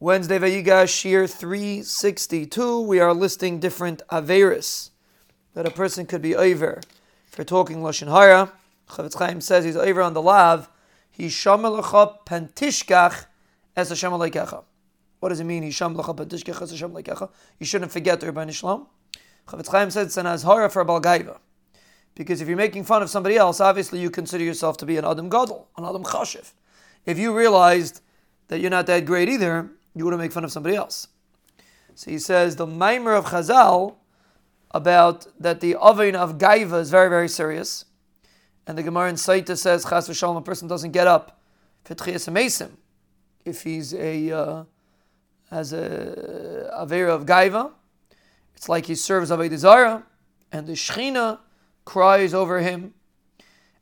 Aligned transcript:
Wednesday 0.00 0.38
Vayigash 0.38 0.94
Shiur 0.94 1.28
362. 1.28 2.82
We 2.82 3.00
are 3.00 3.12
listing 3.12 3.58
different 3.58 4.00
Averis 4.12 4.90
that 5.54 5.66
a 5.66 5.72
person 5.72 6.06
could 6.06 6.22
be 6.22 6.36
over 6.36 6.80
for 7.26 7.42
talking 7.42 7.78
Lashon 7.78 8.06
Hara. 8.06 8.52
Chofetz 8.88 9.18
Chaim 9.18 9.40
says 9.40 9.64
he's 9.64 9.76
over 9.76 10.00
on 10.00 10.14
the 10.14 10.22
lav. 10.22 10.68
He's 11.10 11.32
shamalacha 11.32 12.18
pentishkach 12.24 13.26
es 13.74 13.88
Hashem. 13.88 14.12
What 14.12 15.30
does 15.30 15.40
it 15.40 15.44
mean? 15.44 15.64
He's 15.64 15.74
shamalacha 15.74 16.16
pentishkach 16.16 16.62
es 16.62 16.70
Hashem. 16.70 16.96
You 17.58 17.66
shouldn't 17.66 17.90
forget 17.90 18.20
the 18.20 18.26
Ribbono 18.30 18.52
Shel 18.52 18.78
Olam. 18.78 18.86
Chofetz 19.48 19.68
Chaim 19.72 19.90
says 19.90 20.06
it's 20.06 20.16
an 20.16 20.26
azhara 20.26 20.70
for 20.70 20.84
balgaiva. 20.84 21.38
Because 22.14 22.40
if 22.40 22.46
you're 22.46 22.56
making 22.56 22.84
fun 22.84 23.02
of 23.02 23.10
somebody 23.10 23.36
else, 23.36 23.60
obviously 23.60 23.98
you 23.98 24.10
consider 24.10 24.44
yourself 24.44 24.76
to 24.76 24.86
be 24.86 24.96
an 24.96 25.04
Adam 25.04 25.28
Gadol, 25.28 25.66
an 25.76 25.84
Adam 25.84 26.04
Chashiv. 26.04 26.52
If 27.04 27.18
you 27.18 27.36
realized 27.36 28.00
that 28.46 28.60
you're 28.60 28.70
not 28.70 28.86
that 28.86 29.04
great 29.04 29.28
either, 29.28 29.72
you 29.94 30.04
wouldn't 30.04 30.20
make 30.20 30.32
fun 30.32 30.44
of 30.44 30.52
somebody 30.52 30.76
else. 30.76 31.08
So 31.94 32.10
he 32.10 32.18
says 32.18 32.56
the 32.56 32.66
mimer 32.66 33.12
of 33.12 33.26
Chazal 33.26 33.96
about 34.70 35.26
that 35.40 35.60
the 35.60 35.74
oven 35.74 36.14
of 36.14 36.38
gaiva 36.38 36.80
is 36.80 36.90
very, 36.90 37.08
very 37.08 37.28
serious. 37.28 37.84
And 38.66 38.76
the 38.76 38.82
Gemara 38.82 39.08
in 39.08 39.14
Sotah 39.16 39.56
says, 39.56 39.84
Chas 39.84 40.08
v'shalom, 40.08 40.36
a 40.36 40.42
person 40.42 40.68
doesn't 40.68 40.92
get 40.92 41.06
up 41.06 41.40
if 43.44 43.62
he's 43.62 43.94
a 43.94 44.30
uh, 44.30 44.64
has 45.50 45.72
a 45.72 46.70
avera 46.78 47.08
of 47.08 47.24
gaiva. 47.24 47.72
It's 48.54 48.68
like 48.68 48.86
he 48.86 48.94
serves 48.94 49.30
Avodah 49.30 50.02
and 50.52 50.66
the 50.66 50.72
Shechina 50.72 51.38
cries 51.84 52.34
over 52.34 52.60
him, 52.60 52.94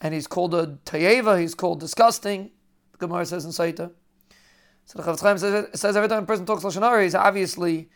and 0.00 0.14
he's 0.14 0.26
called 0.26 0.54
a 0.54 0.78
tayeva, 0.84 1.40
he's 1.40 1.54
called 1.54 1.80
disgusting. 1.80 2.50
The 2.92 2.98
Gemara 2.98 3.26
says 3.26 3.44
in 3.44 3.52
Sotah. 3.52 3.92
So 4.84 4.98
the 4.98 5.04
Chofetz 5.04 5.22
Chaim 5.22 5.38
says, 5.38 5.80
says, 5.80 5.96
every 5.96 6.08
time 6.08 6.24
a 6.24 6.26
person 6.26 6.44
talks 6.44 6.64
Lashon 6.64 6.82
Hara, 6.82 7.02
he's 7.02 7.14
obviously 7.14 7.88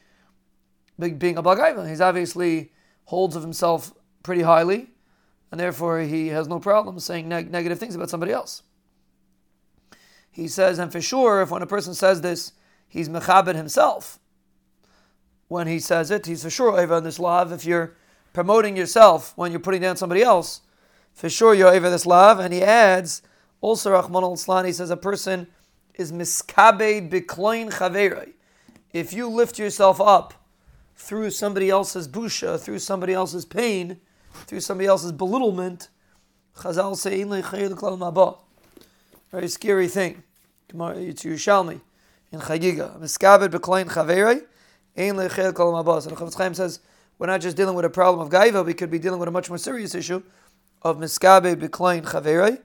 being 0.98 1.36
a 1.36 1.42
Bagaiva. 1.42 1.88
He's 1.88 2.00
obviously 2.00 2.72
holds 3.04 3.36
of 3.36 3.42
himself 3.42 3.92
pretty 4.22 4.42
highly, 4.42 4.90
and 5.50 5.60
therefore 5.60 6.00
he 6.00 6.28
has 6.28 6.48
no 6.48 6.58
problem 6.58 6.98
saying 6.98 7.28
neg- 7.28 7.50
negative 7.50 7.78
things 7.78 7.94
about 7.94 8.10
somebody 8.10 8.32
else. 8.32 8.62
He 10.30 10.48
says, 10.48 10.78
and 10.78 10.92
for 10.92 11.00
sure, 11.00 11.42
if 11.42 11.50
when 11.50 11.62
a 11.62 11.66
person 11.66 11.94
says 11.94 12.20
this, 12.20 12.52
he's 12.88 13.08
mechabed 13.08 13.54
himself. 13.54 14.18
When 15.48 15.66
he 15.66 15.78
says 15.78 16.10
it, 16.10 16.26
he's 16.26 16.42
for 16.42 16.50
sure 16.50 16.78
over 16.78 16.94
on 16.94 17.04
this 17.04 17.18
love. 17.18 17.52
If 17.52 17.64
you're 17.64 17.96
promoting 18.32 18.76
yourself 18.76 19.32
when 19.36 19.50
you're 19.50 19.60
putting 19.60 19.80
down 19.80 19.96
somebody 19.96 20.22
else, 20.22 20.60
for 21.14 21.30
sure 21.30 21.54
you're 21.54 21.74
over 21.74 21.88
this 21.88 22.04
love. 22.04 22.38
And 22.38 22.52
he 22.52 22.62
adds, 22.62 23.22
also 23.62 23.92
Rahman 23.92 24.22
al 24.22 24.64
he 24.64 24.72
says 24.72 24.90
a 24.90 24.96
person 24.96 25.46
is 25.96 26.12
miskabed 26.12 27.10
bikloin 27.10 27.72
chaverei. 27.72 28.32
If 28.92 29.12
you 29.12 29.28
lift 29.28 29.58
yourself 29.58 30.00
up 30.00 30.34
through 30.94 31.30
somebody 31.30 31.68
else's 31.70 32.06
busha, 32.08 32.58
through 32.60 32.78
somebody 32.78 33.12
else's 33.12 33.44
pain, 33.44 33.98
through 34.46 34.60
somebody 34.60 34.86
else's 34.86 35.12
belittlement, 35.12 35.88
Chazal 36.58 36.96
say 36.96 37.22
Very 39.30 39.48
scary 39.48 39.88
thing. 39.88 40.22
It's 40.68 41.22
Yerushalmi 41.22 41.80
in 42.32 42.40
Chagiga. 42.40 42.98
Miskabed 42.98 43.48
b'klein 43.50 43.86
chaverei, 43.86 44.42
ein 44.96 45.14
lechel 45.14 45.54
kol 45.54 45.72
mabos. 45.72 46.06
And 46.06 46.16
Chofetz 46.16 46.36
Chaim 46.36 46.54
says 46.54 46.80
we're 47.18 47.26
not 47.26 47.40
just 47.40 47.56
dealing 47.56 47.74
with 47.74 47.84
a 47.84 47.90
problem 47.90 48.26
of 48.26 48.32
gaiva, 48.32 48.64
we 48.64 48.74
could 48.74 48.90
be 48.90 48.98
dealing 48.98 49.20
with 49.20 49.28
a 49.28 49.32
much 49.32 49.48
more 49.48 49.58
serious 49.58 49.94
issue 49.94 50.22
of 50.82 50.96
miskabed 50.96 51.56
b'klein 51.56 52.02
chaverei. 52.04 52.60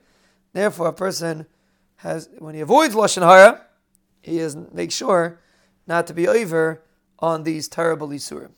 Therefore, 0.53 0.87
a 0.87 0.93
person 0.93 1.45
has 2.01 2.29
when 2.39 2.55
he 2.55 2.61
avoids 2.61 2.95
lashon 2.95 3.21
hara, 3.21 3.61
he 4.21 4.39
is 4.39 4.55
make 4.73 4.91
sure 4.91 5.39
not 5.87 6.07
to 6.07 6.13
be 6.13 6.27
over 6.27 6.83
on 7.19 7.43
these 7.43 7.67
terrible 7.67 8.09
isurim. 8.09 8.51